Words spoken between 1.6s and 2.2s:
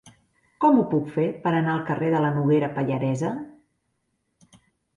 al carrer